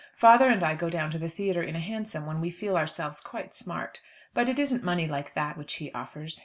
Father 0.15 0.49
and 0.49 0.63
I 0.63 0.73
go 0.73 0.89
down 0.89 1.11
to 1.11 1.19
the 1.19 1.29
theatre 1.29 1.61
in 1.61 1.75
a 1.75 1.79
hansom, 1.79 2.25
when 2.25 2.41
we 2.41 2.49
feel 2.49 2.75
ourselves 2.75 3.21
quite 3.21 3.53
smart. 3.53 4.01
But 4.33 4.49
it 4.49 4.57
isn't 4.57 4.81
money 4.83 5.05
like 5.05 5.35
that 5.35 5.57
which 5.59 5.75
he 5.75 5.93
offers. 5.93 6.39